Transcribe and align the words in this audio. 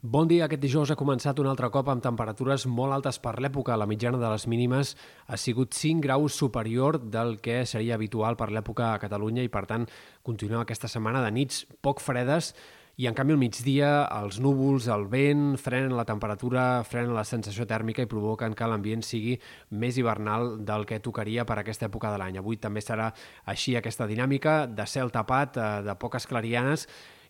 Bon 0.00 0.28
dia. 0.30 0.44
Aquest 0.46 0.62
dijous 0.62 0.90
ha 0.92 0.94
començat 0.94 1.40
un 1.42 1.48
altre 1.50 1.66
cop 1.74 1.88
amb 1.90 1.98
temperatures 1.98 2.68
molt 2.70 2.94
altes 2.94 3.16
per 3.18 3.32
l'època. 3.42 3.74
La 3.74 3.86
mitjana 3.90 4.20
de 4.20 4.28
les 4.30 4.44
mínimes 4.46 4.92
ha 5.26 5.36
sigut 5.36 5.74
5 5.74 6.04
graus 6.04 6.36
superior 6.38 7.00
del 7.02 7.40
que 7.42 7.64
seria 7.66 7.96
habitual 7.96 8.36
per 8.38 8.52
l'època 8.54 8.92
a 8.92 9.00
Catalunya 9.02 9.42
i, 9.42 9.50
per 9.50 9.64
tant, 9.66 9.88
continuem 10.22 10.62
aquesta 10.62 10.86
setmana 10.86 11.24
de 11.24 11.34
nits 11.34 11.66
poc 11.82 11.98
fredes 11.98 12.52
i, 12.94 13.08
en 13.10 13.18
canvi, 13.18 13.34
al 13.34 13.42
migdia 13.42 13.90
els 14.20 14.38
núvols, 14.38 14.86
el 14.86 15.08
vent, 15.10 15.58
frenen 15.58 15.98
la 15.98 16.06
temperatura, 16.06 16.84
frenen 16.86 17.18
la 17.18 17.26
sensació 17.26 17.66
tèrmica 17.66 18.06
i 18.06 18.12
provoquen 18.14 18.54
que 18.54 18.70
l'ambient 18.70 19.02
sigui 19.02 19.34
més 19.82 19.98
hivernal 19.98 20.60
del 20.62 20.86
que 20.86 21.02
tocaria 21.02 21.42
per 21.42 21.58
aquesta 21.58 21.90
època 21.90 22.14
de 22.14 22.22
l'any. 22.22 22.38
Avui 22.38 22.62
també 22.62 22.86
serà 22.86 23.10
així 23.50 23.74
aquesta 23.74 24.06
dinàmica 24.06 24.60
de 24.70 24.86
cel 24.86 25.10
tapat, 25.10 25.58
eh, 25.58 25.70
de 25.90 25.98
poques 25.98 26.30
clarianes 26.30 26.86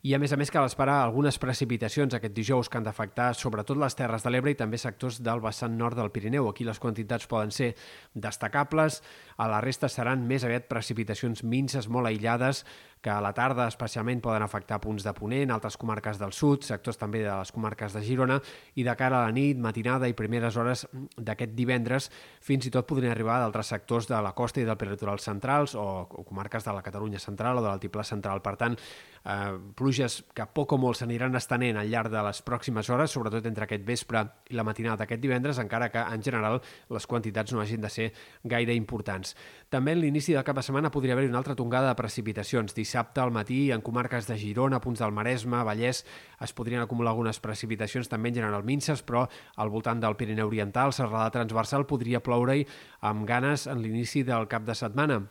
i 0.07 0.15
a 0.15 0.19
més 0.23 0.33
a 0.33 0.37
més 0.39 0.51
cal 0.55 0.67
esperar 0.69 1.01
algunes 1.03 1.41
precipitacions 1.43 2.15
aquest 2.15 2.35
dijous 2.35 2.69
que 2.71 2.79
han 2.79 2.85
d'afectar 2.87 3.33
sobretot 3.35 3.81
les 3.81 3.97
Terres 3.99 4.23
de 4.23 4.31
l'Ebre 4.31 4.53
i 4.55 4.59
també 4.59 4.79
sectors 4.79 5.19
del 5.27 5.43
vessant 5.43 5.75
nord 5.75 5.99
del 5.99 6.13
Pirineu. 6.15 6.47
Aquí 6.49 6.67
les 6.67 6.79
quantitats 6.79 7.27
poden 7.27 7.51
ser 7.51 7.73
destacables, 8.15 9.03
a 9.37 9.49
la 9.51 9.61
resta 9.65 9.91
seran 9.91 10.23
més 10.29 10.47
aviat 10.47 10.69
precipitacions 10.71 11.43
minces 11.43 11.91
molt 11.91 12.07
aïllades 12.07 12.63
que 13.01 13.11
a 13.11 13.21
la 13.23 13.33
tarda 13.35 13.69
especialment 13.69 14.21
poden 14.25 14.43
afectar 14.43 14.81
punts 14.83 15.05
de 15.07 15.13
Ponent, 15.15 15.53
altres 15.55 15.77
comarques 15.79 16.19
del 16.19 16.33
sud, 16.33 16.65
sectors 16.67 16.99
també 16.99 17.23
de 17.25 17.31
les 17.31 17.53
comarques 17.55 17.95
de 17.95 18.03
Girona, 18.03 18.39
i 18.75 18.85
de 18.87 18.95
cara 18.99 19.21
a 19.23 19.29
la 19.29 19.35
nit, 19.35 19.59
matinada 19.59 20.09
i 20.11 20.17
primeres 20.19 20.57
hores 20.59 20.87
d'aquest 21.17 21.55
divendres, 21.59 22.11
fins 22.45 22.67
i 22.67 22.73
tot 22.75 22.89
podrien 22.89 23.13
arribar 23.15 23.39
d'altres 23.43 23.71
sectors 23.75 24.09
de 24.11 24.19
la 24.23 24.35
costa 24.37 24.63
i 24.63 24.67
del 24.67 24.79
peritoral 24.81 25.23
centrals 25.23 25.77
o, 25.79 26.07
comarques 26.29 26.65
de 26.65 26.75
la 26.75 26.83
Catalunya 26.83 27.21
central 27.23 27.59
o 27.59 27.63
de 27.63 27.69
l'altiplà 27.69 28.05
central. 28.05 28.43
Per 28.43 28.55
tant, 28.59 28.77
eh, 29.25 29.55
pluges 29.79 30.21
que 30.35 30.47
poc 30.55 30.75
o 30.75 30.79
molt 30.81 30.99
s'aniran 30.99 31.35
estenent 31.39 31.79
al 31.79 31.91
llarg 31.91 32.13
de 32.13 32.23
les 32.27 32.43
pròximes 32.43 32.91
hores, 32.91 33.15
sobretot 33.15 33.47
entre 33.47 33.69
aquest 33.69 33.85
vespre 33.87 34.25
i 34.51 34.59
la 34.59 34.65
matinada 34.67 35.05
d'aquest 35.05 35.23
divendres, 35.23 35.59
encara 35.63 35.91
que 35.93 36.03
en 36.03 36.23
general 36.23 36.61
les 36.91 37.07
quantitats 37.07 37.53
no 37.53 37.61
hagin 37.61 37.81
de 37.81 37.91
ser 37.91 38.13
gaire 38.45 38.75
importants. 38.75 39.37
També 39.69 39.93
en 39.93 40.03
l'inici 40.03 40.35
del 40.35 40.45
cap 40.45 40.57
de 40.57 40.67
setmana 40.67 40.91
podria 40.91 41.15
haver-hi 41.15 41.31
una 41.31 41.39
altra 41.39 41.57
tongada 41.57 41.93
de 41.93 41.99
precipitacions. 41.99 42.75
Al 42.97 43.31
matí 43.31 43.71
en 43.73 43.81
comarques 43.81 44.27
de 44.27 44.39
Girona, 44.39 44.81
punts 44.81 45.01
del 45.01 45.13
Maresme, 45.13 45.63
Vallès, 45.65 46.05
es 46.41 46.53
podrien 46.53 46.81
acumular 46.81 47.13
algunes 47.13 47.41
precipitacions 47.41 48.09
també 48.09 48.31
en 48.31 48.41
general 48.41 48.65
minces, 48.65 49.03
però 49.03 49.27
al 49.57 49.71
voltant 49.71 50.01
del 50.01 50.17
Pirineu 50.17 50.47
Oriental, 50.47 50.93
Serrada 50.93 51.31
Transversal, 51.31 51.87
podria 51.87 52.21
ploure-hi 52.21 52.67
amb 53.01 53.27
ganes 53.27 53.67
en 53.67 53.83
l'inici 53.83 54.23
del 54.23 54.49
cap 54.49 54.65
de 54.65 54.75
setmana. 54.75 55.25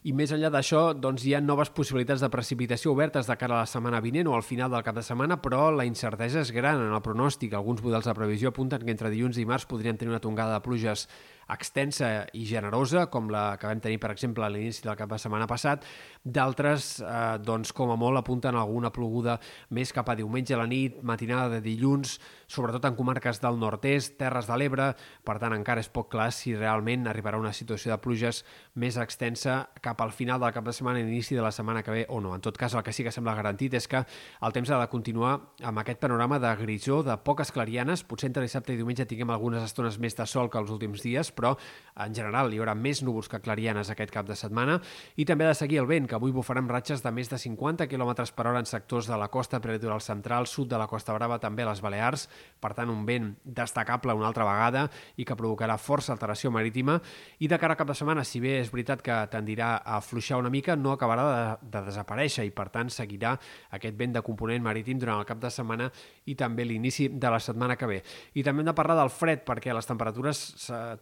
I 0.00 0.14
més 0.16 0.30
enllà 0.32 0.48
d'això, 0.48 0.94
doncs, 0.96 1.26
hi 1.28 1.34
ha 1.36 1.42
noves 1.44 1.68
possibilitats 1.76 2.22
de 2.24 2.30
precipitació 2.32 2.94
obertes 2.94 3.26
de 3.28 3.34
cara 3.36 3.58
a 3.58 3.64
la 3.66 3.68
setmana 3.68 3.98
vinent 4.00 4.30
o 4.30 4.36
al 4.36 4.46
final 4.46 4.70
del 4.72 4.84
cap 4.86 4.96
de 4.96 5.04
setmana, 5.04 5.36
però 5.44 5.66
la 5.76 5.84
incertesa 5.84 6.40
és 6.40 6.54
gran 6.56 6.80
en 6.80 6.94
el 6.96 7.02
pronòstic. 7.04 7.52
Alguns 7.52 7.82
models 7.84 8.08
de 8.08 8.14
previsió 8.16 8.48
apunten 8.48 8.80
que 8.80 8.94
entre 8.94 9.10
dilluns 9.12 9.36
i 9.36 9.44
dimarts 9.44 9.68
podrien 9.68 10.00
tenir 10.00 10.14
una 10.14 10.22
tongada 10.24 10.56
de 10.56 10.64
pluges 10.64 11.04
extensa 11.52 12.26
i 12.36 12.44
generosa, 12.48 13.06
com 13.10 13.30
la 13.32 13.56
que 13.60 13.68
vam 13.68 13.80
tenir, 13.82 13.98
per 14.02 14.12
exemple, 14.14 14.44
a 14.44 14.50
l'inici 14.52 14.84
del 14.86 14.96
cap 14.98 15.10
de 15.10 15.18
setmana 15.18 15.48
passat. 15.50 15.84
D'altres, 16.24 17.00
eh, 17.00 17.38
doncs, 17.42 17.72
com 17.72 17.90
a 17.90 17.96
molt, 17.96 18.18
apunten 18.18 18.56
alguna 18.56 18.90
ploguda 18.90 19.38
més 19.70 19.92
cap 19.92 20.08
a 20.08 20.16
diumenge 20.16 20.54
a 20.54 20.58
la 20.58 20.66
nit, 20.66 21.02
matinada 21.02 21.48
de 21.56 21.60
dilluns, 21.64 22.18
sobretot 22.46 22.84
en 22.84 22.96
comarques 22.96 23.40
del 23.40 23.58
nord-est, 23.58 24.16
Terres 24.18 24.46
de 24.46 24.56
l'Ebre. 24.58 24.94
Per 25.24 25.38
tant, 25.38 25.54
encara 25.54 25.80
és 25.80 25.88
poc 25.88 26.10
clar 26.10 26.30
si 26.32 26.54
realment 26.56 27.06
arribarà 27.06 27.38
una 27.38 27.52
situació 27.52 27.92
de 27.92 27.98
pluges 28.02 28.44
més 28.74 28.96
extensa 28.96 29.70
cap 29.80 30.00
al 30.00 30.12
final 30.12 30.40
del 30.40 30.52
cap 30.52 30.64
de 30.64 30.72
setmana 30.72 31.00
i 31.00 31.04
l'inici 31.06 31.34
de 31.34 31.42
la 31.42 31.52
setmana 31.52 31.82
que 31.82 31.90
ve 31.90 32.06
o 32.08 32.20
no. 32.20 32.34
En 32.34 32.40
tot 32.40 32.56
cas, 32.56 32.74
el 32.74 32.82
que 32.82 32.92
sí 32.92 33.04
que 33.04 33.12
sembla 33.14 33.34
garantit 33.34 33.74
és 33.74 33.88
que 33.88 34.04
el 34.04 34.52
temps 34.52 34.70
ha 34.70 34.80
de 34.80 34.88
continuar 34.92 35.38
amb 35.62 35.82
aquest 35.82 36.00
panorama 36.00 36.38
de 36.38 36.54
grisó, 36.56 37.02
de 37.02 37.16
poques 37.24 37.52
clarianes. 37.52 38.04
Potser 38.04 38.30
entre 38.30 38.44
dissabte 38.46 38.74
i 38.74 38.80
diumenge 38.80 39.06
tinguem 39.06 39.30
algunes 39.30 39.64
estones 39.64 39.98
més 39.98 40.16
de 40.18 40.26
sol 40.26 40.50
que 40.50 40.58
els 40.60 40.70
últims 40.70 41.02
dies, 41.06 41.30
però 41.40 41.56
en 42.00 42.14
general 42.14 42.52
hi 42.52 42.60
haurà 42.60 42.74
més 42.78 43.02
núvols 43.04 43.28
que 43.28 43.40
clarianes 43.42 43.90
aquest 43.92 44.12
cap 44.14 44.28
de 44.28 44.36
setmana. 44.38 44.78
I 45.20 45.26
també 45.28 45.44
ha 45.44 45.52
de 45.52 45.58
seguir 45.58 45.80
el 45.82 45.88
vent, 45.90 46.06
que 46.08 46.16
avui 46.16 46.32
bufarà 46.32 46.62
amb 46.62 46.72
ratxes 46.72 47.02
de 47.04 47.12
més 47.12 47.28
de 47.30 47.38
50 47.40 47.88
km 47.90 48.12
per 48.36 48.46
hora 48.46 48.62
en 48.62 48.68
sectors 48.68 49.08
de 49.10 49.18
la 49.20 49.28
costa 49.28 49.60
preditoral 49.60 50.00
central, 50.04 50.46
sud 50.46 50.70
de 50.70 50.78
la 50.80 50.88
Costa 50.90 51.14
Brava, 51.16 51.40
també 51.42 51.64
a 51.64 51.70
les 51.70 51.82
Balears, 51.84 52.26
per 52.60 52.72
tant 52.76 52.90
un 52.90 53.04
vent 53.06 53.30
destacable 53.44 54.14
una 54.16 54.28
altra 54.30 54.46
vegada 54.48 54.86
i 55.16 55.26
que 55.26 55.36
provocarà 55.36 55.76
força 55.78 56.12
alteració 56.14 56.50
marítima. 56.54 56.98
I 57.40 57.48
de 57.50 57.58
cara 57.60 57.76
a 57.76 57.80
cap 57.80 57.90
de 57.90 57.96
setmana, 57.98 58.24
si 58.24 58.40
bé 58.40 58.58
és 58.60 58.72
veritat 58.72 59.02
que 59.04 59.16
tendirà 59.32 59.76
a 59.78 59.98
afluixar 60.00 60.40
una 60.40 60.50
mica, 60.50 60.76
no 60.76 60.94
acabarà 60.94 61.26
de, 61.30 61.68
de 61.74 61.84
desaparèixer 61.90 62.46
i 62.48 62.54
per 62.54 62.68
tant 62.72 62.90
seguirà 62.90 63.36
aquest 63.76 63.96
vent 63.98 64.16
de 64.16 64.24
component 64.24 64.62
marítim 64.64 64.98
durant 64.98 65.20
el 65.20 65.28
cap 65.28 65.40
de 65.42 65.50
setmana 65.52 65.90
i 66.26 66.36
també 66.38 66.64
l'inici 66.64 67.08
de 67.12 67.30
la 67.30 67.40
setmana 67.40 67.76
que 67.76 67.88
ve. 67.90 68.00
I 68.34 68.44
també 68.46 68.64
hem 68.64 68.70
de 68.70 68.76
parlar 68.76 68.96
del 68.98 69.12
fred 69.12 69.44
perquè 69.46 69.74
les 69.74 69.88
temperatures 69.88 70.42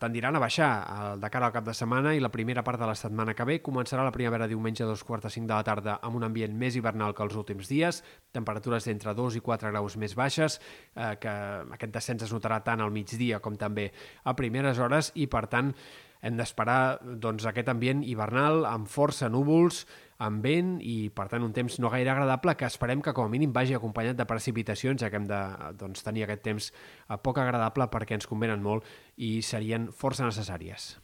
tendiran 0.00 0.28
aniran 0.28 0.43
a 0.43 0.44
baixar 0.44 0.71
eh, 0.84 1.21
de 1.21 1.31
cara 1.31 1.47
al 1.49 1.53
cap 1.53 1.65
de 1.65 1.75
setmana 1.75 2.12
i 2.15 2.21
la 2.21 2.28
primera 2.28 2.62
part 2.65 2.78
de 2.81 2.87
la 2.87 2.97
setmana 2.99 3.34
que 3.34 3.47
ve. 3.49 3.59
Començarà 3.65 4.05
la 4.05 4.12
primavera 4.12 4.49
diumenge 4.49 4.84
a 4.84 4.89
dos 4.89 5.05
quarts 5.05 5.25
de 5.25 5.31
cinc 5.33 5.49
de 5.49 5.55
la 5.55 5.65
tarda 5.65 5.99
amb 6.05 6.19
un 6.19 6.27
ambient 6.27 6.53
més 6.53 6.77
hivernal 6.77 7.15
que 7.16 7.25
els 7.25 7.37
últims 7.39 7.69
dies, 7.69 8.03
temperatures 8.37 8.84
d'entre 8.84 9.15
2 9.17 9.38
i 9.38 9.43
4 9.44 9.72
graus 9.72 9.97
més 9.97 10.15
baixes, 10.19 10.59
eh, 10.94 11.15
que 11.21 11.33
aquest 11.78 11.94
descens 11.94 12.27
es 12.27 12.34
notarà 12.34 12.61
tant 12.65 12.84
al 12.84 12.93
migdia 12.93 13.41
com 13.41 13.56
també 13.56 13.88
a 14.25 14.37
primeres 14.37 14.78
hores 14.78 15.12
i 15.17 15.27
per 15.33 15.47
tant 15.49 15.72
hem 16.21 16.37
d'esperar 16.37 16.99
doncs, 17.00 17.47
aquest 17.47 17.71
ambient 17.71 18.03
hivernal 18.05 18.67
amb 18.69 18.88
força 18.91 19.31
núvols, 19.33 19.87
amb 20.19 20.43
vent 20.43 20.77
i, 20.83 21.11
per 21.15 21.29
tant, 21.31 21.45
un 21.47 21.55
temps 21.55 21.79
no 21.79 21.91
gaire 21.95 22.11
agradable 22.11 22.56
que 22.59 22.67
esperem 22.67 23.03
que 23.05 23.15
com 23.15 23.29
a 23.29 23.33
mínim 23.33 23.55
vagi 23.55 23.77
acompanyat 23.79 24.19
de 24.19 24.27
precipitacions, 24.27 25.03
ja 25.03 25.11
que 25.11 25.21
hem 25.21 25.29
de 25.31 25.43
doncs, 25.79 26.03
tenir 26.06 26.27
aquest 26.27 26.43
temps 26.47 26.71
eh, 26.73 27.19
poc 27.23 27.39
agradable 27.39 27.87
perquè 27.93 28.19
ens 28.19 28.31
convenen 28.31 28.65
molt 28.65 28.87
i 29.17 29.39
serien 29.47 29.89
força 29.95 30.27
necessàries. 30.27 30.97